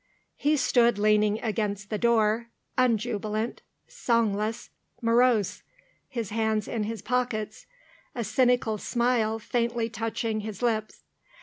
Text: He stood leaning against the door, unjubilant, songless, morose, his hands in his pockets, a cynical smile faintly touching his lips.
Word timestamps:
He 0.35 0.57
stood 0.57 0.97
leaning 0.97 1.39
against 1.43 1.91
the 1.91 1.99
door, 1.99 2.47
unjubilant, 2.75 3.61
songless, 3.87 4.71
morose, 4.99 5.61
his 6.09 6.31
hands 6.31 6.67
in 6.67 6.85
his 6.85 7.03
pockets, 7.03 7.67
a 8.15 8.23
cynical 8.23 8.79
smile 8.79 9.37
faintly 9.37 9.89
touching 9.91 10.39
his 10.39 10.63
lips. 10.63 11.03